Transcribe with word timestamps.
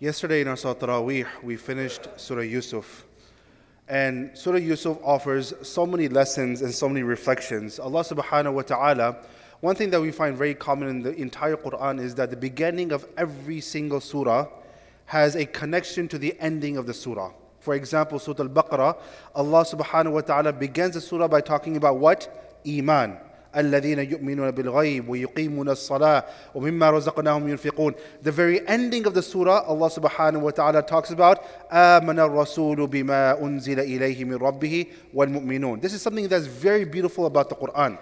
Yesterday 0.00 0.42
in 0.42 0.46
our 0.46 0.56
Salat 0.56 1.04
we 1.42 1.56
finished 1.56 2.06
Surah 2.14 2.42
Yusuf. 2.42 3.04
And 3.88 4.30
Surah 4.32 4.58
Yusuf 4.58 4.96
offers 5.02 5.52
so 5.62 5.86
many 5.86 6.06
lessons 6.06 6.62
and 6.62 6.72
so 6.72 6.88
many 6.88 7.02
reflections. 7.02 7.80
Allah 7.80 8.04
subhanahu 8.04 8.52
wa 8.52 8.62
ta'ala, 8.62 9.16
one 9.58 9.74
thing 9.74 9.90
that 9.90 10.00
we 10.00 10.12
find 10.12 10.36
very 10.36 10.54
common 10.54 10.88
in 10.88 11.02
the 11.02 11.12
entire 11.16 11.56
Quran 11.56 12.00
is 12.00 12.14
that 12.14 12.30
the 12.30 12.36
beginning 12.36 12.92
of 12.92 13.08
every 13.16 13.60
single 13.60 14.00
surah 14.00 14.46
has 15.06 15.34
a 15.34 15.46
connection 15.46 16.06
to 16.06 16.16
the 16.16 16.36
ending 16.38 16.76
of 16.76 16.86
the 16.86 16.94
surah. 16.94 17.32
For 17.58 17.74
example, 17.74 18.20
Surah 18.20 18.44
Al 18.44 18.50
Baqarah, 18.50 18.96
Allah 19.34 19.64
subhanahu 19.64 20.12
wa 20.12 20.20
ta'ala 20.20 20.52
begins 20.52 20.94
the 20.94 21.00
surah 21.00 21.26
by 21.26 21.40
talking 21.40 21.76
about 21.76 21.96
what? 21.96 22.60
Iman. 22.64 23.18
الذين 23.56 23.98
يؤمنون 23.98 24.50
بالغيب 24.50 25.08
ويقيمون 25.08 25.68
الصلاة 25.68 26.24
ومما 26.54 26.90
رزقناهم 26.90 27.48
ينفقون 27.48 27.94
The 28.22 28.32
very 28.32 28.66
ending 28.68 29.06
of 29.06 29.14
the 29.14 29.22
surah, 29.22 29.64
Allah 29.66 29.90
subhanahu 29.90 30.40
wa 30.40 30.50
ta'ala 30.50 30.82
talks 30.82 31.10
about 31.10 31.38
آمن 31.72 32.18
الرسول 32.18 32.86
بما 32.86 33.40
أنزل 33.42 33.80
إليه 33.80 34.24
من 34.24 34.34
ربه 34.36 34.86
والمؤمنون 35.14 35.80
This 35.80 35.92
is 35.94 36.02
something 36.02 36.28
that's 36.28 36.46
very 36.46 36.84
beautiful 36.84 37.26
about 37.26 37.48
the 37.48 37.54
Quran. 37.56 37.98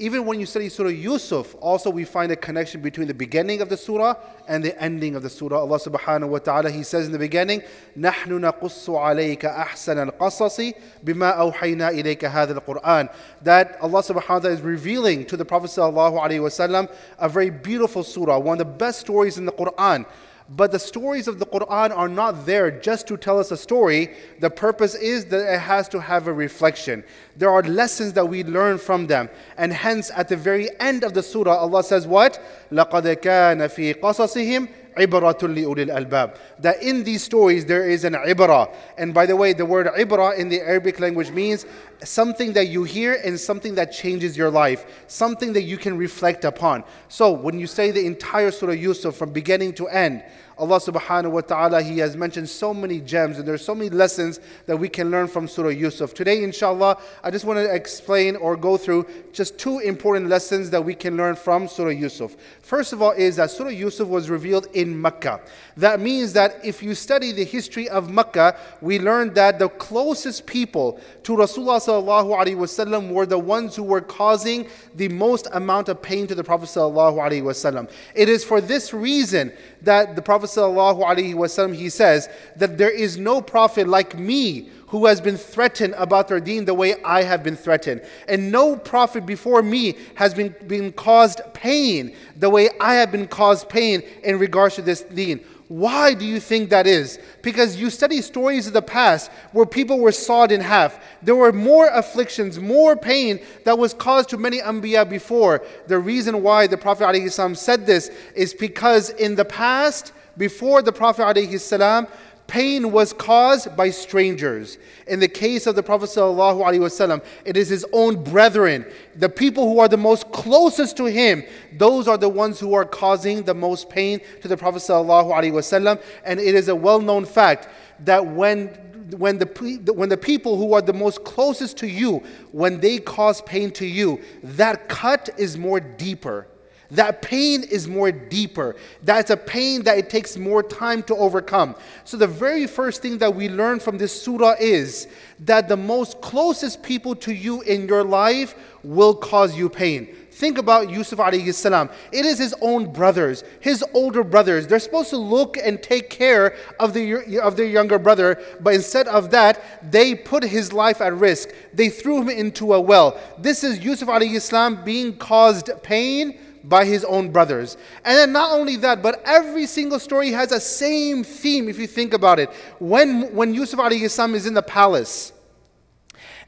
Even 0.00 0.26
when 0.26 0.38
you 0.38 0.46
study 0.46 0.68
Surah 0.68 0.90
Yusuf, 0.90 1.56
also 1.60 1.90
we 1.90 2.04
find 2.04 2.30
a 2.30 2.36
connection 2.36 2.80
between 2.80 3.08
the 3.08 3.14
beginning 3.14 3.60
of 3.60 3.68
the 3.68 3.76
surah 3.76 4.14
and 4.46 4.62
the 4.62 4.80
ending 4.80 5.16
of 5.16 5.24
the 5.24 5.30
surah. 5.30 5.58
Allah 5.58 5.80
subhanahu 5.80 6.28
wa 6.28 6.38
ta'ala, 6.38 6.70
He 6.70 6.84
says 6.84 7.06
in 7.06 7.12
the 7.12 7.18
beginning, 7.18 7.62
نَحْنُ 7.98 8.28
نَقُصُّ 8.28 8.88
عَلَيْكَ 8.88 9.40
أَحْسَنَ 9.40 10.10
الْقَصَصِ 10.12 10.72
بِمَا 11.04 11.36
أَوْحَيْنَا 11.36 12.00
إِلَيْكَ 12.00 12.20
هَذَا 12.20 12.60
الْقُرْآنِ 12.60 13.12
That 13.42 13.76
Allah 13.80 14.00
subhanahu 14.00 14.28
wa 14.28 14.38
ta'ala 14.38 14.54
is 14.54 14.60
revealing 14.60 15.24
to 15.26 15.36
the 15.36 15.44
Prophet 15.44 15.70
sallallahu 15.70 16.22
alayhi 16.22 16.42
wa 16.42 16.48
sallam 16.48 16.88
a 17.18 17.28
very 17.28 17.50
beautiful 17.50 18.04
surah, 18.04 18.38
one 18.38 18.60
of 18.60 18.66
the 18.66 18.72
best 18.72 19.00
stories 19.00 19.36
in 19.36 19.46
the 19.46 19.52
Quran. 19.52 20.06
But 20.50 20.72
the 20.72 20.78
stories 20.78 21.28
of 21.28 21.38
the 21.38 21.44
Quran 21.44 21.94
are 21.94 22.08
not 22.08 22.46
there 22.46 22.70
just 22.70 23.06
to 23.08 23.18
tell 23.18 23.38
us 23.38 23.50
a 23.50 23.56
story. 23.56 24.14
The 24.40 24.48
purpose 24.48 24.94
is 24.94 25.26
that 25.26 25.52
it 25.52 25.58
has 25.58 25.88
to 25.90 26.00
have 26.00 26.26
a 26.26 26.32
reflection. 26.32 27.04
There 27.36 27.50
are 27.50 27.62
lessons 27.62 28.14
that 28.14 28.26
we 28.26 28.44
learn 28.44 28.78
from 28.78 29.08
them. 29.08 29.28
And 29.58 29.74
hence, 29.74 30.10
at 30.14 30.28
the 30.28 30.36
very 30.36 30.68
end 30.80 31.04
of 31.04 31.12
the 31.12 31.22
surah, 31.22 31.54
Allah 31.54 31.84
says, 31.84 32.06
What? 32.06 32.40
لَقَدْ 32.72 33.16
كَانَ 33.16 33.58
فِي 33.68 34.00
قَصَصِهِمْ 34.00 34.68
that 34.95 36.81
in 36.81 37.03
these 37.03 37.23
stories 37.23 37.65
there 37.65 37.89
is 37.89 38.03
an 38.03 38.13
ibra. 38.13 38.73
And 38.97 39.13
by 39.13 39.25
the 39.25 39.35
way, 39.35 39.53
the 39.53 39.65
word 39.65 39.87
ibra 39.87 40.37
in 40.37 40.49
the 40.49 40.61
Arabic 40.61 40.99
language 40.99 41.31
means 41.31 41.65
something 42.03 42.53
that 42.53 42.67
you 42.67 42.83
hear 42.83 43.19
and 43.23 43.39
something 43.39 43.75
that 43.75 43.91
changes 43.91 44.35
your 44.37 44.49
life, 44.49 45.05
something 45.07 45.53
that 45.53 45.63
you 45.63 45.77
can 45.77 45.97
reflect 45.97 46.45
upon. 46.45 46.83
So 47.07 47.31
when 47.31 47.59
you 47.59 47.67
say 47.67 47.91
the 47.91 48.05
entire 48.05 48.51
Surah 48.51 48.73
Yusuf 48.73 49.15
from 49.15 49.31
beginning 49.31 49.73
to 49.75 49.87
end, 49.87 50.23
Allah 50.57 50.79
subhanahu 50.79 51.31
wa 51.31 51.41
ta'ala, 51.41 51.81
He 51.81 51.97
has 51.99 52.15
mentioned 52.15 52.49
so 52.49 52.73
many 52.73 52.99
gems 52.99 53.39
and 53.39 53.47
there's 53.47 53.65
so 53.65 53.73
many 53.73 53.89
lessons 53.89 54.39
that 54.65 54.77
we 54.77 54.87
can 54.89 55.09
learn 55.09 55.27
from 55.27 55.47
Surah 55.47 55.69
Yusuf. 55.69 56.13
Today, 56.13 56.43
inshallah, 56.43 56.97
I 57.23 57.31
just 57.31 57.45
want 57.45 57.57
to 57.57 57.73
explain 57.73 58.35
or 58.35 58.55
go 58.55 58.77
through 58.77 59.07
just 59.31 59.57
two 59.57 59.79
important 59.79 60.27
lessons 60.29 60.69
that 60.69 60.83
we 60.83 60.93
can 60.93 61.17
learn 61.17 61.35
from 61.35 61.67
Surah 61.67 61.89
Yusuf. 61.89 62.35
First 62.61 62.93
of 62.93 63.01
all, 63.01 63.11
is 63.11 63.35
that 63.37 63.51
Surah 63.51 63.69
Yusuf 63.69 64.07
was 64.07 64.29
revealed 64.29 64.67
in 64.73 64.99
Mecca. 64.99 65.41
That 65.77 65.99
means 65.99 66.33
that 66.33 66.63
if 66.63 66.83
you 66.83 66.95
study 66.95 67.31
the 67.31 67.45
history 67.45 67.89
of 67.89 68.09
Mecca, 68.11 68.55
we 68.81 68.99
learn 68.99 69.33
that 69.33 69.59
the 69.59 69.69
closest 69.69 70.45
people 70.45 70.99
to 71.23 71.33
Rasulullah 71.33 71.79
sallallahu 71.79 72.37
alaihi 72.37 72.57
wasallam 72.57 73.11
were 73.11 73.25
the 73.25 73.39
ones 73.39 73.75
who 73.75 73.83
were 73.83 74.01
causing 74.01 74.67
the 74.95 75.07
most 75.09 75.47
amount 75.53 75.89
of 75.89 76.01
pain 76.01 76.27
to 76.27 76.35
the 76.35 76.43
Prophet 76.43 76.69
sallallahu 76.69 77.17
alaihi 77.17 77.43
wasallam. 77.43 77.89
It 78.15 78.29
is 78.29 78.43
for 78.43 78.61
this 78.61 78.93
reason 78.93 79.51
that 79.81 80.15
the 80.15 80.21
Prophet 80.21 80.49
ﷺ, 80.55 81.75
he 81.75 81.89
says 81.89 82.29
that 82.55 82.77
there 82.77 82.89
is 82.89 83.17
no 83.17 83.41
prophet 83.41 83.87
like 83.87 84.17
me 84.17 84.69
who 84.93 85.07
has 85.07 85.19
been 85.19 85.37
threatened 85.37 85.95
about 85.97 86.27
their 86.27 86.39
deen 86.39 86.65
the 86.65 86.73
way 86.73 86.95
I 87.03 87.23
have 87.23 87.41
been 87.41 87.55
threatened. 87.55 88.03
And 88.27 88.51
no 88.51 88.75
prophet 88.75 89.25
before 89.25 89.63
me 89.63 89.97
has 90.13 90.35
been, 90.35 90.55
been 90.67 90.91
caused 90.91 91.41
pain 91.53 92.15
the 92.35 92.51
way 92.51 92.69
I 92.79 92.93
have 92.95 93.11
been 93.11 93.27
caused 93.27 93.69
pain 93.69 94.03
in 94.23 94.37
regards 94.37 94.75
to 94.75 94.83
this 94.83 95.01
deen. 95.01 95.43
Why 95.69 96.13
do 96.13 96.25
you 96.25 96.39
think 96.39 96.69
that 96.69 96.85
is? 96.85 97.19
Because 97.41 97.77
you 97.77 97.89
study 97.89 98.21
stories 98.21 98.67
of 98.67 98.73
the 98.73 98.81
past 98.81 99.31
where 99.53 99.65
people 99.65 99.99
were 99.99 100.11
sawed 100.11 100.51
in 100.51 100.61
half. 100.61 100.99
There 101.21 101.35
were 101.35 101.53
more 101.53 101.87
afflictions, 101.87 102.59
more 102.59 102.95
pain 102.95 103.39
that 103.63 103.77
was 103.77 103.93
caused 103.93 104.29
to 104.29 104.37
many 104.37 104.59
Anbiya 104.59 105.09
before. 105.09 105.63
The 105.87 105.99
reason 105.99 106.43
why 106.43 106.67
the 106.67 106.77
Prophet 106.77 107.05
ﷺ 107.05 107.55
said 107.57 107.85
this 107.85 108.11
is 108.35 108.53
because 108.53 109.09
in 109.11 109.35
the 109.35 109.45
past, 109.45 110.11
before 110.37 110.81
the 110.81 110.91
Prophet 110.91 111.23
ﷺ, 111.23 112.09
pain 112.47 112.91
was 112.91 113.13
caused 113.13 113.75
by 113.75 113.89
strangers. 113.89 114.77
In 115.07 115.19
the 115.19 115.27
case 115.27 115.67
of 115.67 115.75
the 115.75 115.83
Prophet 115.83 116.09
ﷺ, 116.09 117.23
it 117.45 117.57
is 117.57 117.69
his 117.69 117.85
own 117.91 118.23
brethren, 118.23 118.85
the 119.15 119.29
people 119.29 119.71
who 119.71 119.79
are 119.79 119.87
the 119.87 119.97
most 119.97 120.31
closest 120.31 120.97
to 120.97 121.05
him. 121.05 121.43
Those 121.77 122.07
are 122.07 122.17
the 122.17 122.29
ones 122.29 122.59
who 122.59 122.73
are 122.73 122.85
causing 122.85 123.43
the 123.43 123.53
most 123.53 123.89
pain 123.89 124.21
to 124.41 124.47
the 124.47 124.57
Prophet 124.57 124.79
ﷺ. 124.79 126.01
And 126.25 126.39
it 126.39 126.55
is 126.55 126.67
a 126.67 126.75
well 126.75 127.01
known 127.01 127.25
fact 127.25 127.67
that 128.01 128.25
when 128.25 128.79
when 129.17 129.37
the, 129.37 129.93
when 129.93 130.09
the 130.09 130.17
people 130.17 130.57
who 130.57 130.73
are 130.73 130.81
the 130.81 130.93
most 130.93 131.23
closest 131.23 131.77
to 131.77 131.87
you, 131.87 132.23
when 132.51 132.79
they 132.79 132.97
cause 132.97 133.41
pain 133.41 133.69
to 133.71 133.85
you, 133.85 134.19
that 134.41 134.89
cut 134.89 135.29
is 135.37 135.57
more 135.57 135.79
deeper 135.79 136.47
that 136.93 137.21
pain 137.21 137.63
is 137.63 137.87
more 137.87 138.11
deeper. 138.11 138.75
That's 139.01 139.29
a 139.29 139.37
pain 139.37 139.83
that 139.83 139.97
it 139.97 140.09
takes 140.09 140.37
more 140.37 140.63
time 140.63 141.03
to 141.03 141.15
overcome. 141.15 141.75
So, 142.03 142.17
the 142.17 142.27
very 142.27 142.67
first 142.67 143.01
thing 143.01 143.17
that 143.17 143.33
we 143.33 143.49
learn 143.49 143.79
from 143.79 143.97
this 143.97 144.19
surah 144.21 144.55
is 144.59 145.07
that 145.39 145.67
the 145.67 145.77
most 145.77 146.21
closest 146.21 146.83
people 146.83 147.15
to 147.15 147.33
you 147.33 147.61
in 147.61 147.87
your 147.87 148.03
life 148.03 148.55
will 148.83 149.15
cause 149.15 149.55
you 149.55 149.69
pain. 149.69 150.15
Think 150.33 150.57
about 150.57 150.89
Yusuf 150.89 151.19
alayhi 151.19 151.53
salam. 151.53 151.89
It 152.11 152.25
is 152.25 152.39
his 152.39 152.55
own 152.59 152.91
brothers, 152.91 153.43
his 153.59 153.83
older 153.93 154.23
brothers. 154.23 154.65
They're 154.65 154.79
supposed 154.79 155.11
to 155.11 155.17
look 155.17 155.57
and 155.57 155.81
take 155.81 156.09
care 156.09 156.55
of, 156.79 156.93
the, 156.93 157.39
of 157.39 157.55
their 157.55 157.67
younger 157.67 157.99
brother, 157.99 158.41
but 158.59 158.73
instead 158.73 159.07
of 159.07 159.29
that, 159.29 159.63
they 159.91 160.15
put 160.15 160.43
his 160.43 160.73
life 160.73 161.01
at 161.01 161.13
risk. 161.13 161.49
They 161.73 161.89
threw 161.89 162.21
him 162.21 162.29
into 162.29 162.73
a 162.73 162.81
well. 162.81 163.19
This 163.37 163.63
is 163.63 163.79
Yusuf 163.79 164.09
alayhi 164.09 164.41
salam 164.41 164.83
being 164.83 165.17
caused 165.17 165.69
pain 165.83 166.39
by 166.63 166.85
his 166.85 167.03
own 167.03 167.29
brothers. 167.29 167.77
And 168.05 168.17
then 168.17 168.31
not 168.31 168.51
only 168.51 168.77
that, 168.77 169.01
but 169.01 169.21
every 169.25 169.65
single 169.65 169.99
story 169.99 170.31
has 170.31 170.51
a 170.51 170.59
same 170.59 171.23
theme 171.23 171.67
if 171.67 171.77
you 171.77 171.87
think 171.87 172.13
about 172.13 172.39
it. 172.39 172.49
When, 172.79 173.33
when 173.35 173.53
Yusuf 173.53 173.79
salam 174.11 174.35
is 174.35 174.45
in 174.45 174.53
the 174.53 174.61
palace, 174.61 175.33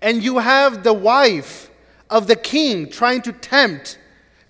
and 0.01 0.23
you 0.23 0.37
have 0.37 0.83
the 0.83 0.93
wife 0.93 1.69
of 2.09 2.27
the 2.27 2.35
king 2.35 2.89
trying 2.89 3.21
to 3.23 3.33
tempt, 3.33 3.97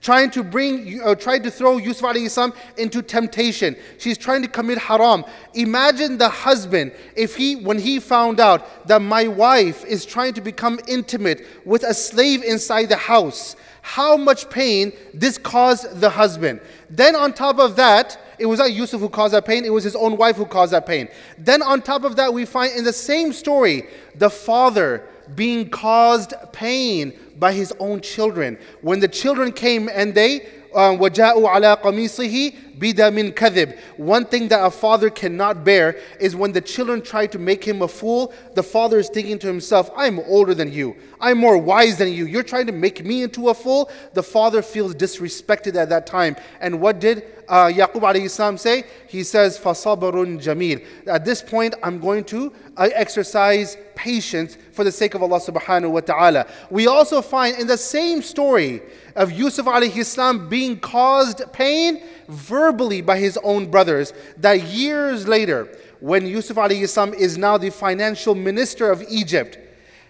trying 0.01 0.29
to 0.29 0.43
bring, 0.43 1.01
uh, 1.01 1.15
trying 1.15 1.41
to 1.41 1.49
throw 1.49 1.77
Yusuf 1.77 2.15
salam 2.29 2.53
into 2.77 3.01
temptation. 3.01 3.75
She's 3.97 4.19
trying 4.19 4.43
to 4.43 4.47
commit 4.47 4.77
haram. 4.77 5.25
Imagine 5.55 6.19
the 6.19 6.29
husband 6.29 6.91
if 7.15 7.35
he, 7.35 7.55
when 7.55 7.79
he 7.79 7.99
found 7.99 8.39
out 8.39 8.87
that 8.87 9.01
my 9.01 9.27
wife 9.27 9.83
is 9.85 10.05
trying 10.05 10.35
to 10.35 10.41
become 10.41 10.79
intimate 10.87 11.47
with 11.65 11.83
a 11.83 11.93
slave 11.93 12.43
inside 12.43 12.89
the 12.89 12.97
house 12.97 13.55
how 13.85 14.17
much 14.17 14.49
pain 14.49 14.91
this 15.13 15.37
caused 15.37 16.01
the 16.01 16.09
husband. 16.09 16.59
Then, 16.89 17.15
on 17.15 17.33
top 17.33 17.59
of 17.59 17.75
that, 17.75 18.17
it 18.39 18.47
was 18.47 18.57
not 18.57 18.73
Yusuf 18.73 18.99
who 18.99 19.09
caused 19.09 19.35
that 19.35 19.45
pain, 19.45 19.63
it 19.63 19.69
was 19.69 19.83
his 19.83 19.95
own 19.95 20.17
wife 20.17 20.37
who 20.37 20.45
caused 20.47 20.73
that 20.73 20.87
pain. 20.87 21.07
Then, 21.37 21.61
on 21.61 21.83
top 21.83 22.03
of 22.03 22.15
that, 22.15 22.33
we 22.33 22.45
find 22.45 22.75
in 22.75 22.83
the 22.83 22.91
same 22.91 23.31
story 23.31 23.83
the 24.15 24.31
father 24.31 25.07
being 25.35 25.69
caused 25.69 26.33
pain 26.51 27.13
by 27.37 27.53
his 27.53 27.71
own 27.79 28.01
children. 28.01 28.57
When 28.81 28.99
the 29.01 29.07
children 29.07 29.51
came 29.51 29.87
and 29.87 30.15
they 30.15 30.49
وَجَاءُوا 30.75 31.47
عَلَىٰ 31.47 31.81
قَمِيصِهِ 31.81 32.53
كَذِبٍ 32.79 33.79
One 33.97 34.25
thing 34.25 34.47
that 34.49 34.65
a 34.65 34.69
father 34.69 35.09
cannot 35.09 35.63
bear 35.63 35.97
is 36.19 36.35
when 36.35 36.51
the 36.51 36.61
children 36.61 37.01
try 37.01 37.27
to 37.27 37.39
make 37.39 37.63
him 37.63 37.81
a 37.81 37.87
fool, 37.87 38.33
the 38.53 38.63
father 38.63 38.99
is 38.99 39.09
thinking 39.09 39.39
to 39.39 39.47
himself, 39.47 39.89
I'm 39.95 40.19
older 40.19 40.53
than 40.53 40.71
you. 40.71 40.95
I'm 41.19 41.37
more 41.37 41.57
wise 41.57 41.97
than 41.97 42.11
you. 42.11 42.25
You're 42.25 42.43
trying 42.43 42.67
to 42.67 42.73
make 42.73 43.03
me 43.03 43.23
into 43.23 43.49
a 43.49 43.53
fool. 43.53 43.89
The 44.13 44.23
father 44.23 44.61
feels 44.61 44.93
disrespected 44.95 45.75
at 45.75 45.89
that 45.89 46.05
time. 46.05 46.35
And 46.59 46.81
what 46.81 46.99
did 46.99 47.23
uh, 47.47 47.67
Yaqub 47.67 48.01
alayhi 48.01 48.29
salam 48.29 48.57
say? 48.57 48.83
He 49.07 49.23
says, 49.23 49.57
فَصَبْرٌ 49.57 50.11
Jamil." 50.41 50.85
At 51.07 51.23
this 51.25 51.41
point, 51.41 51.75
I'm 51.81 51.99
going 51.99 52.25
to 52.25 52.51
uh, 52.75 52.89
exercise 52.93 53.77
patience 53.95 54.57
for 54.71 54.83
the 54.83 54.91
sake 54.91 55.15
of 55.15 55.23
Allah 55.23 55.39
subhanahu 55.39 55.91
wa 55.91 56.01
ta'ala. 56.01 56.47
We 56.69 56.87
also 56.87 57.21
find 57.21 57.57
in 57.57 57.67
the 57.67 57.77
same 57.77 58.21
story 58.21 58.81
of 59.15 59.31
Yusuf 59.31 59.65
alayhi 59.65 60.05
salam 60.05 60.49
being 60.49 60.79
caused 60.79 61.41
pain, 61.53 62.03
verbally 62.27 63.01
by 63.01 63.17
his 63.17 63.37
own 63.43 63.71
brothers 63.71 64.13
that 64.37 64.61
years 64.63 65.27
later, 65.27 65.69
when 65.99 66.27
Yusuf 66.27 66.57
alayhi 66.57 66.87
salam 66.87 67.13
is 67.13 67.37
now 67.37 67.57
the 67.57 67.69
financial 67.69 68.35
minister 68.35 68.91
of 68.91 69.03
Egypt, 69.09 69.57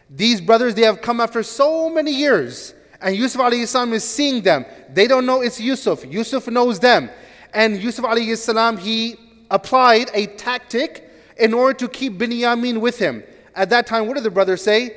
these 0.09 0.41
brothers, 0.41 0.75
they 0.75 0.83
have 0.83 1.01
come 1.01 1.19
after 1.19 1.43
so 1.43 1.89
many 1.89 2.11
years, 2.11 2.73
and 3.01 3.15
Yusuf 3.15 3.41
alayhi 3.41 3.67
salam 3.67 3.93
is 3.93 4.03
seeing 4.03 4.41
them. 4.41 4.65
They 4.89 5.07
don't 5.07 5.25
know 5.25 5.41
it's 5.41 5.59
Yusuf. 5.59 6.05
Yusuf 6.05 6.47
knows 6.47 6.79
them. 6.79 7.09
And 7.53 7.81
Yusuf 7.81 8.05
alayhi 8.05 8.37
salam, 8.37 8.77
he 8.77 9.17
applied 9.51 10.09
a 10.13 10.27
tactic 10.27 11.09
in 11.37 11.53
order 11.53 11.77
to 11.79 11.87
keep 11.87 12.17
Binyamin 12.17 12.79
with 12.79 12.97
him. 12.97 13.23
At 13.54 13.70
that 13.70 13.86
time, 13.86 14.06
what 14.06 14.14
did 14.14 14.24
the 14.24 14.30
brothers 14.30 14.62
say? 14.62 14.96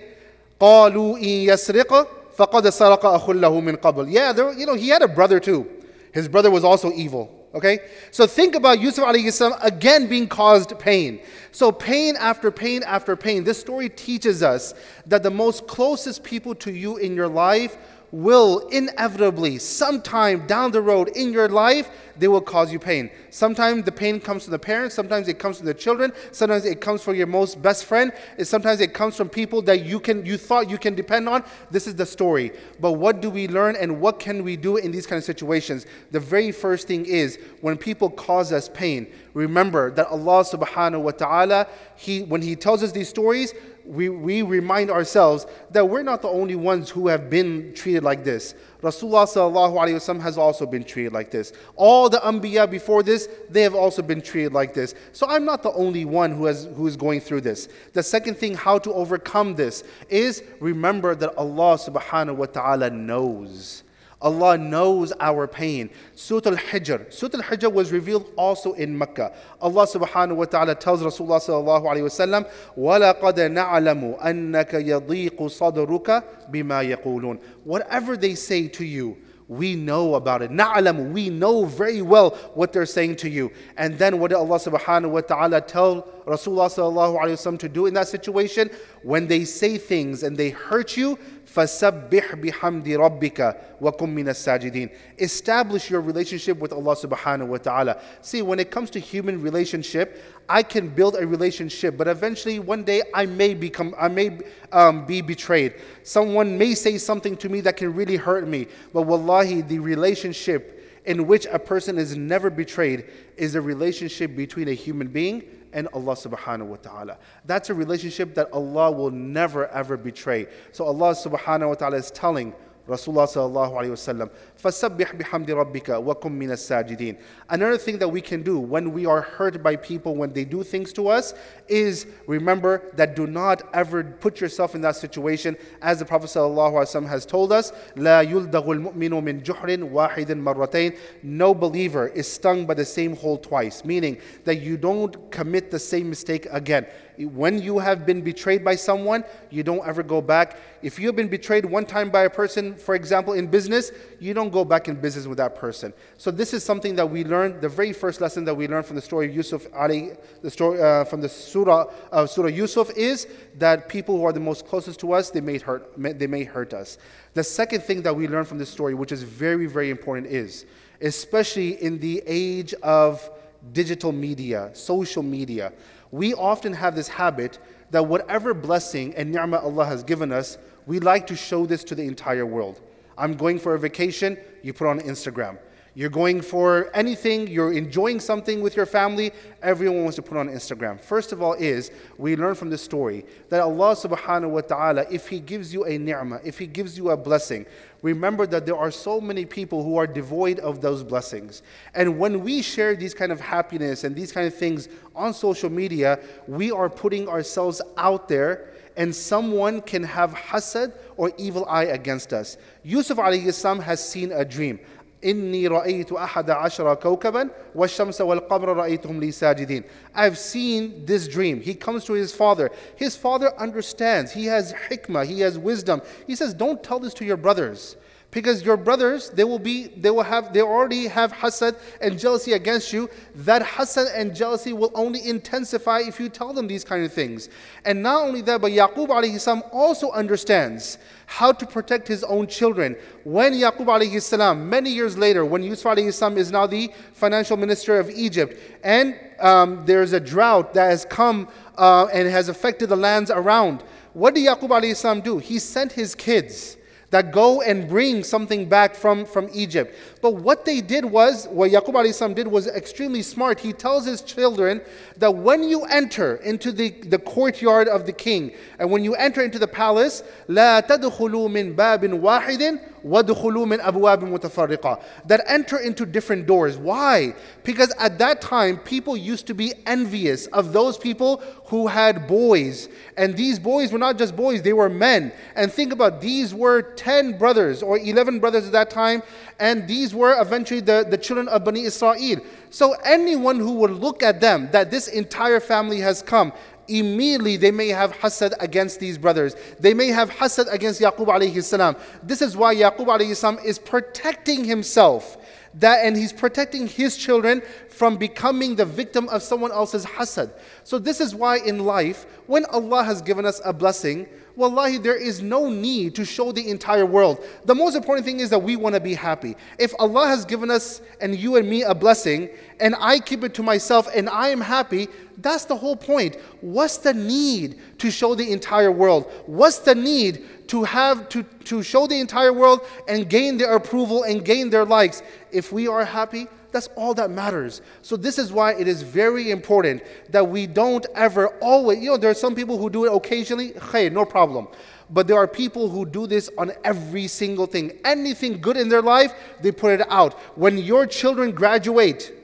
قالوا 0.60 1.18
إن 1.18 1.48
يسرق 1.48 2.08
فقد 2.38 2.70
سرق 2.70 3.06
أخ 3.06 3.30
له 3.30 3.62
من 3.62 3.78
قبل. 3.78 4.12
Yeah, 4.12 4.32
there, 4.32 4.54
you 4.54 4.66
know, 4.66 4.76
he 4.76 4.90
had 4.90 5.02
a 5.02 5.08
brother 5.08 5.40
too. 5.40 5.68
His 6.14 6.28
brother 6.28 6.52
was 6.52 6.64
also 6.64 6.92
evil. 6.94 7.44
Okay? 7.54 7.80
So 8.12 8.26
think 8.26 8.56
about 8.56 8.80
Yusuf 8.80 9.06
alayhi 9.06 9.32
salam 9.32 9.60
again 9.62 10.08
being 10.08 10.28
caused 10.28 10.78
pain. 10.80 11.20
So 11.52 11.72
pain 11.72 12.16
after 12.16 12.50
pain 12.50 12.84
after 12.84 13.16
pain. 13.16 13.44
This 13.44 13.60
story 13.60 13.90
teaches 13.90 14.42
us 14.42 14.74
that 15.06 15.22
the 15.22 15.30
most 15.30 15.68
closest 15.68 16.24
people 16.24 16.56
to 16.56 16.72
you 16.72 16.98
in 16.98 17.16
your 17.16 17.28
life 17.28 17.78
will 18.11 18.67
inevitably, 18.69 19.59
sometime 19.59 20.47
down 20.47 20.71
the 20.73 20.81
road 20.81 21.09
in 21.09 21.33
your 21.33 21.49
life, 21.49 21.91
they 22.17 22.29
will 22.29 22.41
cause 22.41 22.73
you 22.73 22.79
pain. 22.79 23.11
Sometimes 23.31 23.85
the 23.85 23.93
pain 23.93 24.19
comes 24.19 24.45
from 24.45 24.53
the 24.53 24.59
parents, 24.59 24.95
sometimes 24.95 25.29
it 25.29 25.39
comes 25.39 25.59
from 25.59 25.67
the 25.67 25.75
children, 25.75 26.13
sometimes 26.33 26.65
it 26.65 26.81
comes 26.81 27.03
from 27.03 27.15
your 27.15 27.27
most 27.27 27.63
best 27.63 27.85
friend, 27.85 28.13
and 28.37 28.47
sometimes 28.47 28.81
it 28.81 28.93
comes 28.93 29.17
from 29.17 29.29
people 29.29 29.63
that 29.63 29.85
you 29.85 30.01
can 30.01 30.25
you 30.27 30.37
thought 30.37 30.69
you 30.69 30.79
can 30.79 30.95
depend 30.95 31.29
on. 31.29 31.45
This 31.71 31.87
is 31.87 31.95
the 31.95 32.07
story. 32.07 32.53
But 32.81 32.93
what 32.93 33.21
do 33.21 33.31
we 33.31 33.47
learn 33.47 33.77
and 33.77 34.01
what 34.01 34.19
can 34.19 34.43
we 34.43 34.57
do 34.57 34.77
in 34.77 34.91
these 34.91 35.07
kind 35.07 35.19
of 35.19 35.25
situations? 35.25 35.87
The 36.11 36.21
very 36.21 36.51
first 36.51 36.89
thing 36.89 37.07
is 37.07 37.39
when 37.61 37.77
people 37.77 38.11
cause 38.11 38.53
us 38.53 38.69
pain, 38.69 39.07
remember 39.35 39.91
that 39.93 40.09
Allah 40.09 40.45
subhanahu 40.45 41.03
wa 41.03 41.11
ta'ala, 41.13 41.69
He 41.97 42.23
when 42.23 42.43
He 42.43 42.57
tells 42.57 42.83
us 42.83 42.93
these 42.93 43.09
stories, 43.09 43.55
we, 43.89 44.11
we 44.11 44.43
remind 44.43 44.91
ourselves 44.91 45.47
that 45.71 45.89
we're 45.89 46.03
not 46.03 46.21
the 46.21 46.29
only 46.29 46.55
ones 46.55 46.91
who 46.91 47.09
have 47.09 47.31
been 47.31 47.73
treated 47.75 48.03
like 48.03 48.23
this. 48.23 48.55
Rasulullah 48.83 50.21
has 50.21 50.39
also 50.39 50.67
been 50.67 50.85
treated 50.85 51.13
like 51.13 51.31
this. 51.31 51.53
All 51.75 52.09
the 52.09 52.19
Anbiya 52.19 52.71
before 52.71 53.03
this, 53.03 53.29
they 53.49 53.63
have 53.63 53.75
also 53.75 54.03
been 54.03 54.21
treated 54.21 54.53
like 54.53 54.75
this. 54.75 54.95
So 55.13 55.27
I'm 55.27 55.45
not 55.45 55.63
the 55.63 55.73
only 55.73 56.05
one 56.05 56.33
who, 56.33 56.45
has, 56.45 56.69
who 56.77 56.87
is 56.87 56.97
going 56.97 57.21
through 57.21 57.41
this. 57.41 57.69
The 57.95 58.03
second 58.03 58.37
thing, 58.37 58.55
how 58.55 58.79
to 58.79 58.93
overcome 58.93 59.55
this, 59.55 59.85
is 60.09 60.45
remember 60.61 61.15
that 61.15 61.35
Allah 61.37 61.79
subhanahu 61.79 62.37
wa 62.37 62.47
ta'ala 62.47 62.91
knows. 62.91 63.85
Allah 64.24 64.58
knows 64.58 65.12
our 65.20 65.48
pain. 65.48 65.90
Surah 66.16 66.52
Al-Hijr. 66.52 67.14
Surah 67.14 67.32
Al-Hijr 67.36 67.72
was 67.72 67.92
revealed 67.92 68.32
also 68.38 68.72
in 68.74 68.98
Mecca. 68.98 69.36
Allah 69.62 69.86
subhanahu 69.86 70.38
wa 70.38 70.46
ta'ala 70.46 70.76
tells 70.76 71.02
Rasulullah 71.02 71.42
sallallahu 71.42 71.84
alayhi 71.84 72.04
wa 72.04 72.46
sallam, 72.46 72.50
وَلَقَدْ 72.78 73.36
نَعْلَمُ 73.52 74.22
أَنَّكَ 74.22 74.72
يَضِيقُ 74.72 75.36
صَدْرُكَ 75.36 76.24
بِمَا 76.52 76.96
يَقُولُونَ 76.96 77.40
Whatever 77.66 78.16
they 78.16 78.34
say 78.34 78.70
to 78.70 78.86
you, 78.86 79.18
we 79.50 79.76
know 79.76 80.16
about 80.16 80.42
it. 80.42 80.52
Na'lam, 80.52 81.12
we 81.12 81.30
know 81.30 81.66
very 81.66 82.02
well 82.02 82.32
what 82.54 82.72
they're 82.72 82.86
saying 82.86 83.18
to 83.18 83.30
you. 83.30 83.52
And 83.78 83.98
then 83.98 84.20
what 84.20 84.30
did 84.30 84.38
Allah 84.38 84.58
subhanahu 84.58 85.12
wa 85.12 85.22
ta'ala 85.22 85.62
tell 85.62 86.08
Rasulullah 86.28 86.70
sallallahu 86.70 87.20
alayhi 87.20 87.52
wa 87.52 87.58
to 87.58 87.70
do 87.70 87.86
in 87.86 87.94
that 87.96 88.08
situation? 88.08 88.70
When 89.02 89.28
they 89.28 89.44
say 89.44 89.78
things 89.78 90.24
and 90.24 90.38
they 90.38 90.50
hurt 90.50 90.96
you, 90.96 91.18
فَسَبِّحْ 91.46 92.10
بِحَمْدِ 92.10 92.86
رَبِّكَ 92.86 93.80
وَكُمْ 93.82 94.14
مِنَ 94.14 94.26
السَّاجِدِينَ 94.26 94.96
Establish 95.20 95.90
your 95.90 96.02
relationship 96.02 96.58
with 96.58 96.72
Allah 96.72 96.96
subhanahu 96.96 97.48
wa 97.48 97.58
ta'ala. 97.58 98.02
See, 98.22 98.42
when 98.42 98.60
it 98.60 98.72
comes 98.72 98.90
to 98.92 99.00
human 99.00 99.42
relationship, 99.42 100.24
I 100.48 100.64
can 100.64 100.90
build 100.90 101.16
a 101.16 101.28
relationship, 101.28 101.98
but 101.98 102.08
eventually 102.08 102.60
one 102.60 102.84
day 102.84 103.04
I 103.14 103.26
may 103.26 103.54
become, 103.54 103.94
I 104.00 104.08
may 104.08 104.40
um, 104.72 105.06
be 105.06 105.22
betrayed. 105.22 105.76
Someone 106.04 106.58
may 106.58 106.74
say 106.74 106.98
something 106.98 107.38
to 107.38 107.50
me 107.50 107.62
that 107.62 107.78
can 107.78 107.94
really 107.94 108.16
hurt 108.16 108.48
me. 108.48 108.68
But 108.94 109.04
wallahi, 109.04 109.62
the 109.62 109.80
relationship 109.80 110.80
in 111.05 111.27
which 111.27 111.47
a 111.47 111.59
person 111.59 111.99
is 111.99 112.17
never 112.17 112.51
betrayed 112.51 113.07
is 113.37 113.55
a 113.55 113.61
relationship 113.61 114.37
between 114.37 114.69
a 114.69 114.75
human 114.75 115.09
being 115.09 115.43
and 115.73 115.89
Allah 115.93 116.15
subhanahu 116.15 116.67
wa 116.67 116.77
ta'ala. 116.77 117.19
That's 117.45 117.71
a 117.71 117.75
relationship 117.75 118.35
that 118.35 118.51
Allah 118.53 118.91
will 118.91 119.11
never 119.11 119.69
ever 119.69 119.97
betray. 119.97 120.47
So 120.73 120.85
Allah 120.85 121.15
subhanahu 121.15 121.69
wa 121.69 121.75
ta'ala 121.75 121.97
is 121.97 122.11
telling 122.11 122.55
Rasulullah 122.88 123.26
sallallahu 123.26 123.72
alayhi 123.72 123.92
wasallam, 123.92 124.30
فَسَبِّحْ 124.62 125.18
بِحَمْدِ 125.18 125.48
رَبِّكَ 125.48 126.04
وَكُمْ 126.04 126.32
مِنَ 126.38 126.52
السَّاجِدِينَ 126.52 127.18
Another 127.50 127.78
thing 127.78 127.98
that 127.98 128.10
we 128.10 128.20
can 128.20 128.44
do 128.44 128.60
when 128.60 128.92
we 128.92 129.06
are 129.06 129.22
hurt 129.22 129.64
by 129.64 129.78
people, 129.78 130.16
when 130.16 130.34
they 130.34 130.44
do 130.44 130.64
things 130.64 130.92
to 130.94 131.08
us, 131.08 131.34
is 131.70 132.08
remember 132.28 132.84
that 132.96 133.16
do 133.16 133.26
not 133.26 133.62
ever 133.74 134.04
put 134.04 134.42
yourself 134.42 134.76
in 134.76 134.82
that 134.82 134.98
situation. 134.98 135.56
As 135.82 136.00
the 136.00 136.06
Prophet 136.06 136.28
sallallahu 136.28 136.74
alayhi 136.74 137.04
wasallam 137.04 137.08
has 137.08 137.26
told 137.26 137.54
us, 137.54 137.72
لَا 137.96 138.26
يُلْدَغُ 138.30 138.52
الْمُؤْمِنُ 138.52 138.94
مِنْ 138.94 139.44
جُحْرٍ 139.44 139.90
وَاحِدٍ 139.90 140.26
مَرَّتَيْن 140.26 140.98
No 141.24 141.54
believer 141.54 142.08
is 142.10 142.30
stung 142.30 142.66
by 142.66 142.74
the 142.74 142.86
same 142.86 143.16
hole 143.16 143.38
twice, 143.38 143.86
meaning 143.86 144.18
that 144.44 144.56
you 144.56 144.76
don't 144.76 145.32
commit 145.32 145.72
the 145.72 145.80
same 145.80 146.10
mistake 146.10 146.48
again 146.52 146.86
when 147.27 147.61
you 147.61 147.79
have 147.79 148.07
been 148.07 148.21
betrayed 148.23 148.65
by 148.65 148.77
someone, 148.77 149.25
you 149.51 149.63
don't 149.63 149.87
ever 149.87 150.03
go 150.03 150.21
back. 150.21 150.57
If 150.83 150.99
you 150.99 151.07
have 151.09 151.17
been 151.17 151.29
betrayed 151.29 151.65
one 151.65 151.85
time 151.85 152.11
by 152.11 152.25
a 152.25 152.31
person, 152.31 152.77
for 152.77 152.95
example, 152.95 153.33
in 153.33 153.49
business, 153.49 153.91
you 154.21 154.35
don't 154.35 154.51
go 154.51 154.65
back 154.65 154.89
in 154.89 154.95
business 154.95 155.27
with 155.27 155.39
that 155.39 155.57
person. 155.57 155.93
So 156.17 156.31
this 156.31 156.55
is 156.55 156.65
something 156.65 156.95
that 156.97 157.09
we 157.09 157.25
learned. 157.25 157.61
The 157.61 157.69
very 157.69 157.93
first 157.93 158.21
lesson 158.21 158.45
that 158.45 158.55
we 158.55 158.69
learned 158.69 158.87
from 158.87 158.97
the 158.97 159.03
story 159.03 159.29
of 159.29 159.35
Yusuf 159.35 159.67
Ali, 159.75 160.11
the 160.43 160.51
story 160.51 160.81
uh, 160.81 161.05
from 161.05 161.21
the 161.21 161.29
surah 161.29 161.87
of 162.13 162.31
Surah 162.31 162.49
Yusuf 162.49 162.91
is 162.97 163.27
that 163.59 163.89
people 163.89 164.17
who 164.17 164.25
are 164.25 164.33
the 164.33 164.41
most 164.41 164.67
closest 164.67 165.01
to 165.01 165.13
us, 165.13 165.31
they 165.31 165.41
may 165.41 165.59
hurt, 165.59 165.91
they 165.97 166.27
may 166.27 166.45
hurt 166.45 166.73
us. 166.73 166.99
The 167.35 167.45
second 167.45 167.83
thing 167.83 168.03
that 168.03 168.15
we 168.15 168.29
learn 168.29 168.45
from 168.45 168.59
this 168.59 168.71
story, 168.71 168.95
which 168.95 169.13
is 169.13 169.23
very, 169.23 169.67
very 169.67 169.91
important, 169.91 170.29
is 170.29 170.67
especially 171.01 171.83
in 171.83 171.99
the 171.99 172.23
age 172.27 172.75
of 172.83 173.31
digital 173.73 174.13
media, 174.13 174.71
social 174.73 175.23
media 175.23 175.73
we 176.11 176.35
often 176.35 176.73
have 176.73 176.95
this 176.95 177.09
habit 177.09 177.59
that 177.91 178.07
whatever 178.07 178.55
blessing 178.55 179.15
and 179.15 179.33
ni'mah 179.33 179.61
Allah 179.61 179.87
has 179.87 180.03
given 180.03 180.33
us, 180.33 180.59
we 180.87 181.01
like 181.01 181.27
to 181.29 181.37
show 181.37 181.67
this 181.67 181.85
to 181.85 181.95
the 181.95 182.03
entire 182.03 182.47
world. 182.47 182.81
I'm 183.17 183.35
going 183.35 183.59
for 183.59 183.75
a 183.75 183.79
vacation, 183.79 184.39
you 184.63 184.73
put 184.73 184.87
on 184.87 185.01
Instagram. 185.01 185.59
You're 185.99 186.11
going 186.11 186.43
for 186.43 186.93
anything, 186.95 187.49
you're 187.49 187.73
enjoying 187.73 188.21
something 188.21 188.61
with 188.61 188.77
your 188.77 188.87
family, 188.87 189.33
everyone 189.65 190.05
wants 190.05 190.15
to 190.15 190.23
put 190.23 190.37
on 190.37 190.49
Instagram. 190.49 191.01
First 191.01 191.33
of 191.33 191.43
all, 191.43 191.55
is 191.55 191.91
we 192.19 192.37
learn 192.37 192.55
from 192.55 192.71
this 192.71 192.83
story 192.83 193.27
that 193.49 193.61
Allah 193.61 193.97
subhanahu 193.97 194.51
wa 194.51 194.61
ta'ala, 194.61 195.07
if 195.11 195.27
He 195.27 195.41
gives 195.41 195.75
you 195.75 195.85
a 195.87 195.99
ni'mah, 195.99 196.39
if 196.45 196.57
He 196.57 196.69
gives 196.69 196.97
you 196.97 197.11
a 197.11 197.17
blessing, 197.17 197.67
remember 198.01 198.47
that 198.47 198.65
there 198.65 198.77
are 198.77 198.93
so 198.93 199.21
many 199.21 199.45
people 199.45 199.83
who 199.83 199.97
are 199.97 200.07
devoid 200.07 200.61
of 200.61 200.81
those 200.81 201.03
blessings. 201.03 201.63
And 201.97 202.17
when 202.17 202.45
we 202.45 202.63
share 202.63 202.95
these 202.95 203.13
kind 203.13 203.33
of 203.33 203.41
happiness 203.41 204.05
and 204.05 204.15
these 204.15 204.31
kind 204.31 204.47
of 204.47 204.55
things 204.55 204.89
on 205.17 205.35
social 205.35 205.69
media, 205.69 206.21
we 206.47 206.71
are 206.71 206.89
putting 206.89 207.29
ourselves 207.29 207.83
out 207.97 208.29
there 208.29 208.73
and 208.99 209.15
someone 209.15 209.81
can 209.81 210.03
have 210.03 210.35
hasad 210.35 210.93
or 211.17 211.33
evil 211.39 211.65
eye 211.67 211.85
against 211.85 212.33
us. 212.33 212.57
Yusuf 212.83 213.17
alayhi 213.17 213.83
has 213.83 214.09
seen 214.09 214.33
a 214.33 214.45
dream. 214.45 214.81
إني 215.26 215.68
رأيت 215.68 216.12
أحد 216.12 216.50
عشر 216.50 216.94
كوكبا 216.94 217.50
والشمس 217.76 218.22
والقمر 218.22 218.78
رأيتهم 218.78 219.20
لي 219.20 219.32
ساجدين 219.32 219.84
I've 220.16 220.38
seen 220.38 221.06
this 221.06 221.28
dream. 221.28 221.62
He 221.62 221.74
comes 221.76 222.04
to 222.06 222.14
his 222.14 222.34
father. 222.34 222.70
His 222.96 223.16
father 223.16 223.54
understands. 223.58 224.34
He 224.34 224.46
has 224.46 224.74
hikmah. 224.74 225.26
He 225.26 225.40
has 225.40 225.58
wisdom. 225.58 226.02
He 226.28 226.36
says, 226.36 226.54
don't 226.54 226.84
tell 226.84 227.00
this 227.00 227.14
to 227.16 227.26
your 227.26 227.38
brothers. 227.38 227.96
Because 228.31 228.63
your 228.63 228.77
brothers, 228.77 229.31
they 229.31 229.45
will 229.45 229.59
be, 229.59 229.87
they 229.87 230.11
will 230.11 230.23
have, 230.23 230.53
they 230.53 230.61
already 230.61 231.07
have 231.07 231.33
hasad 231.33 231.77
and 232.03 232.19
jealousy 232.19 232.53
against 232.53 232.93
you. 232.93 233.09
That 233.35 233.63
hasad 233.63 234.09
and 234.15 234.37
jealousy 234.37 234.75
will 234.75 234.93
only 234.95 235.27
intensify 235.27 236.01
if 236.01 236.21
you 236.21 236.29
tell 236.29 236.53
them 236.53 236.67
these 236.67 236.85
kind 236.85 237.05
of 237.07 237.13
things. 237.13 237.49
And 237.87 238.03
not 238.03 238.27
only 238.27 238.43
that, 238.43 238.61
but 238.61 238.73
Yaqub 238.73 239.09
alayhi 239.09 239.41
salam 239.41 239.63
also 239.73 240.11
understands 240.11 240.99
how 241.25 241.53
to 241.53 241.67
protect 241.67 242.07
his 242.07 242.23
own 242.23 242.47
children. 242.47 242.97
When 243.25 243.55
Yaqub 243.55 243.87
alayhi 243.87 244.21
salam, 244.21 244.69
many 244.69 244.91
years 244.91 245.17
later, 245.17 245.47
when 245.47 245.63
Yusuf 245.63 245.97
alayhi 245.97 246.13
salam 246.13 246.37
is 246.37 246.53
now 246.53 246.67
the 246.67 246.93
financial 247.15 247.57
minister 247.57 247.99
of 247.99 248.11
Egypt, 248.11 248.61
and 248.85 249.19
um, 249.41 249.87
there's 249.87 250.13
a 250.13 250.21
drought 250.21 250.75
that 250.75 250.91
has 250.91 251.07
come 251.07 251.49
uh, 251.79 252.09
and 252.13 252.29
has 252.29 252.51
affected 252.51 252.91
the 252.91 252.97
lands 252.97 253.31
around, 253.31 253.83
what 254.13 254.35
did 254.35 254.47
Yaqub 254.47 254.69
alayhi 254.69 254.95
salam 254.95 255.23
do? 255.23 255.39
He 255.39 255.59
sent 255.59 255.93
his 255.93 256.15
kids 256.15 256.78
that 257.14 257.32
go 257.32 257.62
and 257.62 257.88
bring 257.88 258.24
something 258.24 258.68
back 258.68 258.96
from, 258.96 259.24
from 259.24 259.48
Egypt. 259.54 259.96
But 260.20 260.32
what 260.38 260.66
they 260.66 260.82
did 260.82 261.06
was, 261.06 261.48
what 261.48 261.70
Yaqub 261.70 261.94
alayhi 261.94 262.36
did 262.36 262.48
was 262.48 262.68
extremely 262.68 263.22
smart. 263.22 263.60
He 263.60 263.72
tells 263.72 264.08
his 264.08 264.22
children 264.24 264.82
that 265.18 265.36
when 265.36 265.62
you 265.62 265.84
enter 265.84 266.38
into 266.38 266.72
the, 266.72 266.90
the 266.90 267.20
courtyard 267.20 267.88
of 267.88 268.08
the 268.08 268.14
king, 268.14 268.52
and 268.80 268.90
when 268.90 269.04
you 269.04 269.14
enter 269.14 269.44
into 269.44 269.60
the 269.60 269.68
palace, 269.68 270.24
لا 270.50 270.82
تدخلوا 270.88 271.50
من 271.50 271.76
باب 271.76 272.20
واحد 272.20 272.80
وَدْخُلُوا 273.06 273.66
مِنْ 273.66 273.82
أَبْوَابٍ 273.82 274.22
مُتَفَرِّقَةٍ 274.22 275.02
That 275.28 275.42
enter 275.48 275.78
into 275.78 276.06
different 276.06 276.46
doors. 276.46 276.78
Why? 276.78 277.36
Because 277.64 277.94
at 278.00 278.18
that 278.20 278.42
time, 278.42 278.78
people 278.78 279.18
used 279.18 279.46
to 279.48 279.54
be 279.54 279.74
envious 279.86 280.48
of 280.48 280.72
those 280.72 280.98
people 280.98 281.38
who 281.66 281.88
had 281.88 282.28
boys. 282.28 282.88
And 283.18 283.36
these 283.36 283.60
boys 283.60 283.92
were 283.92 284.00
not 284.00 284.18
just 284.18 284.36
boys, 284.36 284.62
they 284.62 284.74
were 284.74 284.90
men. 284.90 285.34
And 285.56 285.72
think 285.72 285.92
about 285.92 286.22
these 286.22 286.54
were 286.54 286.82
10 286.99 287.39
brothers 287.39 287.83
or 287.83 287.99
11 287.99 288.41
brothers 288.41 288.67
at 288.67 288.73
that 288.73 288.91
time, 288.91 289.23
and 289.59 289.87
these 289.89 290.15
were 290.15 290.39
eventually 290.41 290.81
the, 290.81 291.07
the 291.09 291.17
children 291.17 291.49
of 291.49 291.65
Bani 291.65 291.85
Israel. 291.85 292.41
So 292.71 292.95
anyone 293.05 293.59
who 293.59 293.73
would 293.75 293.93
look 293.93 294.23
at 294.23 294.41
them, 294.41 294.69
that 294.73 294.91
this 294.91 295.09
entire 295.09 295.61
family 295.61 296.01
has 296.01 296.21
come, 296.21 296.53
immediately 296.89 297.57
they 297.57 297.71
may 297.71 297.89
have 297.89 298.13
hasad 298.13 298.53
against 298.61 298.99
these 298.99 299.17
brothers. 299.17 299.55
They 299.79 299.95
may 299.95 300.09
have 300.09 300.31
hasad 300.31 300.73
against 300.73 301.01
Yaqub 301.01 301.27
alayhi 301.27 301.63
salam. 301.63 301.97
This 302.23 302.43
is 302.43 302.57
why 302.57 302.75
Yaqub 302.75 303.07
alayhi 303.07 303.37
salam 303.37 303.59
is 303.65 303.79
protecting 303.79 304.65
himself 304.65 305.37
that 305.75 306.05
and 306.05 306.17
he's 306.17 306.33
protecting 306.33 306.87
his 306.87 307.17
children 307.17 307.63
from 307.89 308.17
becoming 308.17 308.75
the 308.75 308.85
victim 308.85 309.29
of 309.29 309.43
someone 309.43 309.71
else's 309.71 310.05
hasad. 310.05 310.51
So 310.85 310.99
this 310.99 311.21
is 311.21 311.35
why 311.35 311.59
in 311.59 311.85
life, 311.85 312.27
when 312.47 312.65
Allah 312.67 313.05
has 313.05 313.23
given 313.23 313.45
us 313.45 313.61
a 313.65 313.73
blessing, 313.73 314.27
wallahi, 314.59 314.99
there 314.99 315.17
is 315.17 315.41
no 315.41 315.71
need 315.71 316.17
to 316.17 316.25
show 316.25 316.51
the 316.51 316.69
entire 316.69 317.07
world. 317.07 317.45
The 317.65 317.75
most 317.75 317.95
important 317.95 318.27
thing 318.27 318.41
is 318.41 318.51
that 318.51 318.59
we 318.59 318.75
want 318.75 318.97
to 318.97 319.01
be 319.01 319.15
happy. 319.15 319.57
If 319.79 319.95
Allah 320.01 320.27
has 320.27 320.45
given 320.45 320.69
us 320.69 321.01
and 321.21 321.39
you 321.39 321.57
and 321.57 321.71
me 321.71 321.85
a 321.85 321.95
blessing, 321.95 322.51
and 322.81 322.97
I 322.99 323.21
keep 323.21 323.45
it 323.45 323.55
to 323.55 323.63
myself 323.63 324.09
and 324.15 324.29
I 324.29 324.49
am 324.49 324.61
happy, 324.61 325.07
that's 325.39 325.65
the 325.65 325.77
whole 325.77 325.95
point. 325.95 326.37
What's 326.61 326.99
the 326.99 327.15
need 327.15 327.79
to 327.99 328.11
show 328.11 328.35
the 328.35 328.51
entire 328.51 328.91
world? 328.91 329.31
What's 329.47 329.79
the 329.79 329.95
need 329.95 330.45
to 330.69 330.83
have 330.83 331.29
to, 331.29 331.45
to 331.45 331.83
show 331.85 332.09
the 332.09 332.19
entire 332.19 332.53
world 332.53 332.81
and 333.07 333.29
gain 333.31 333.59
their 333.59 333.77
approval 333.77 334.25
and 334.25 334.45
gain 334.45 334.71
their 334.71 334.85
likes? 334.85 335.23
If 335.53 335.71
we 335.71 335.87
are 335.87 336.05
happy, 336.05 336.49
that's 336.71 336.89
all 336.97 337.15
that 337.15 337.31
matters. 337.31 337.81
So 338.03 338.17
this 338.17 338.39
is 338.39 338.53
why 338.53 338.75
it 338.75 338.87
is 338.87 339.03
very 339.03 339.51
important 339.51 340.03
that 340.31 340.49
we 340.49 340.67
don't 340.67 341.07
ever 341.15 341.49
always, 341.61 342.01
you 342.01 342.11
know, 342.11 342.17
there 342.17 342.31
are 342.31 342.35
some 342.35 342.55
people 342.55 342.79
who 342.79 342.91
do 342.91 343.05
it 343.07 343.13
occasionally, 343.13 343.73
hey, 343.93 344.09
no 344.11 344.25
problem. 344.25 344.69
But 345.11 345.27
there 345.27 345.37
are 345.39 345.49
people 345.49 345.89
who 345.89 346.05
do 346.05 346.27
this 346.27 346.51
on 346.59 346.73
every 346.85 347.27
single 347.29 347.67
thing. 347.67 347.99
Anything 348.05 348.61
good 348.61 348.77
in 348.77 348.89
their 348.89 349.03
life, 349.03 349.33
they 349.63 349.73
put 349.73 350.01
it 350.01 350.07
out. 350.11 350.35
When 350.57 350.77
your 350.77 351.07
children 351.07 351.53
graduate, 351.53 352.35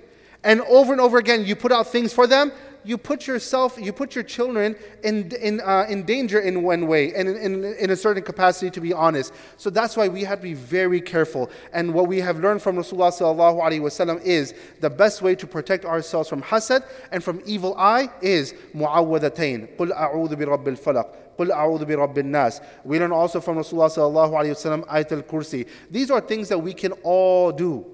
and 0.42 0.60
over 0.62 0.92
and 0.92 1.00
over 1.00 1.18
again 1.18 1.44
you 1.44 1.56
put 1.56 1.72
out 1.72 1.86
things 1.88 2.12
for 2.12 2.26
them, 2.26 2.52
you 2.83 2.97
put 2.97 3.27
yourself, 3.27 3.77
you 3.79 3.91
put 3.91 4.15
your 4.15 4.23
children 4.23 4.75
in, 5.03 5.31
in, 5.35 5.61
uh, 5.61 5.85
in 5.89 6.03
danger 6.03 6.39
in 6.39 6.63
one 6.63 6.87
way 6.87 7.13
and 7.13 7.27
in, 7.27 7.37
in, 7.37 7.65
in, 7.75 7.89
a 7.89 7.95
certain 7.95 8.23
capacity, 8.23 8.71
to 8.71 8.81
be 8.81 8.93
honest. 8.93 9.33
So 9.57 9.69
that's 9.69 9.97
why 9.97 10.07
we 10.07 10.23
have 10.23 10.39
to 10.39 10.43
be 10.43 10.53
very 10.53 11.01
careful. 11.01 11.49
And 11.73 11.93
what 11.93 12.07
we 12.07 12.19
have 12.19 12.39
learned 12.39 12.61
from 12.61 12.77
Rasulullah 12.77 14.21
is 14.23 14.53
the 14.79 14.89
best 14.89 15.21
way 15.21 15.35
to 15.35 15.47
protect 15.47 15.85
ourselves 15.85 16.29
from 16.29 16.41
hasad 16.41 16.83
and 17.11 17.23
from 17.23 17.41
evil 17.45 17.75
eye 17.77 18.09
is 18.21 18.53
mu'awwadatain. 18.73 19.75
قُلْ 19.77 19.91
أَعُوذُ 19.91 20.33
بِرَبِّ 20.33 20.77
الْفَلَقِ 20.77 21.15
قل 21.39 21.51
أعوذ 21.51 21.85
برب 21.85 22.17
الناس. 22.17 22.59
We 22.83 22.99
learn 22.99 23.13
also 23.13 23.39
from 23.39 23.55
Rasulullah 23.55 23.89
sallallahu 23.89 24.31
alayhi 24.31 24.51
wasallam 24.51 24.85
ayat 24.87 25.13
al-kursi. 25.13 25.65
These 25.89 26.11
are 26.11 26.19
things 26.19 26.49
that 26.49 26.57
we 26.57 26.73
can 26.73 26.91
all 27.01 27.53
do 27.53 27.85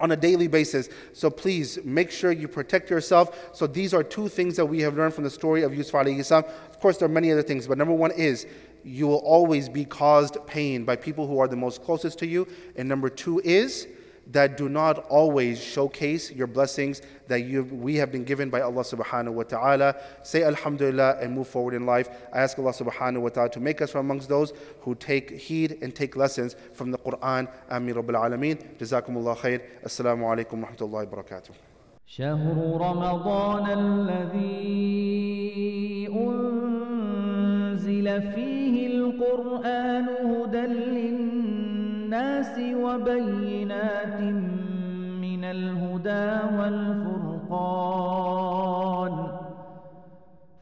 on 0.00 0.12
a 0.12 0.16
daily 0.16 0.48
basis. 0.48 0.88
So 1.12 1.30
please 1.30 1.78
make 1.84 2.10
sure 2.10 2.32
you 2.32 2.48
protect 2.48 2.90
yourself. 2.90 3.50
So 3.52 3.66
these 3.66 3.94
are 3.94 4.02
two 4.02 4.28
things 4.28 4.56
that 4.56 4.66
we 4.66 4.80
have 4.80 4.96
learned 4.96 5.14
from 5.14 5.24
the 5.24 5.30
story 5.30 5.62
of 5.62 5.74
Yusuf 5.74 5.92
alayhi 5.92 6.24
salam. 6.24 6.44
Of 6.70 6.80
course, 6.80 6.96
there 6.96 7.06
are 7.06 7.12
many 7.12 7.30
other 7.30 7.42
things, 7.42 7.66
but 7.66 7.78
number 7.78 7.94
one 7.94 8.10
is 8.12 8.46
you 8.82 9.06
will 9.06 9.18
always 9.18 9.68
be 9.68 9.84
caused 9.84 10.38
pain 10.46 10.84
by 10.84 10.96
people 10.96 11.26
who 11.26 11.38
are 11.38 11.48
the 11.48 11.56
most 11.56 11.84
closest 11.84 12.18
to 12.20 12.26
you. 12.26 12.48
And 12.76 12.88
number 12.88 13.10
two 13.10 13.40
is 13.44 13.86
that 14.31 14.57
do 14.57 14.69
not 14.69 15.05
always 15.09 15.61
showcase 15.61 16.31
your 16.31 16.47
blessings 16.47 17.01
that 17.27 17.41
you, 17.41 17.63
we 17.63 17.95
have 17.97 18.11
been 18.11 18.23
given 18.23 18.49
by 18.49 18.61
Allah 18.61 18.81
subhanahu 18.81 19.33
wa 19.33 19.43
ta'ala. 19.43 19.95
Say 20.23 20.43
Alhamdulillah 20.43 21.19
and 21.21 21.33
move 21.33 21.47
forward 21.47 21.73
in 21.75 21.85
life. 21.85 22.09
I 22.33 22.39
ask 22.41 22.57
Allah 22.57 22.73
subhanahu 22.73 23.21
wa 23.21 23.29
ta'ala 23.29 23.49
to 23.51 23.59
make 23.59 23.81
us 23.81 23.91
from 23.91 24.05
amongst 24.05 24.27
those 24.29 24.53
who 24.81 24.95
take 24.95 25.29
heed 25.31 25.77
and 25.81 25.93
take 25.93 26.15
lessons 26.15 26.55
from 26.73 26.89
the 26.91 26.97
Quran. 26.97 27.47
Ameen 27.69 27.95
Rabbil 27.95 28.15
Alameen. 28.15 28.57
Jazakumullah 28.77 29.37
khair. 29.37 29.61
Assalamu 29.83 30.23
alaikum 30.23 30.61
wa 30.61 30.69
rahmatullahi 30.69 31.07
wa 31.11 31.23
barakatuh. 31.23 31.51
شهر 32.07 32.77
رمضان 32.81 33.65
الذي 33.79 34.85
أنزل 36.13 38.07
فيه 38.21 38.87
القرآن 38.87 40.07
هدى 40.09 40.65
للناس 42.10 42.58
وبينات 42.58 44.20
من 45.22 45.44
الهدى 45.44 46.56
والفرقان. 46.58 47.94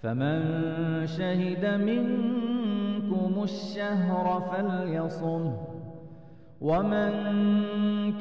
فمن 0.03 0.41
شهد 1.07 1.65
منكم 1.81 3.43
الشهر 3.43 4.43
فليصمه 4.51 5.57
ومن 6.61 7.11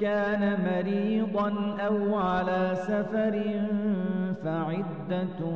كان 0.02 0.60
مريضا 0.64 1.76
أو 1.80 2.16
على 2.16 2.72
سفر 2.76 3.62
فعدة 4.44 5.50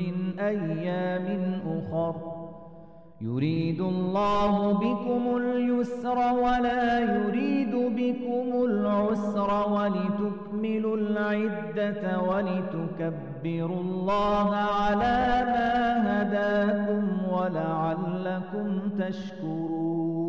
من 0.00 0.38
أيام 0.38 1.60
أخر. 1.66 2.41
يريد 3.22 3.80
الله 3.80 4.72
بكم 4.72 5.36
اليسر 5.36 6.18
ولا 6.18 6.98
يريد 7.00 7.74
بكم 7.74 8.64
العسر 8.64 9.50
ولتكملوا 9.72 10.96
العدة 10.96 12.20
ولتكبروا 12.20 13.80
الله 13.80 14.54
على 14.56 15.44
ما 15.52 15.72
هداكم 16.22 17.04
ولعلكم 17.32 18.80
تشكرون 18.98 20.21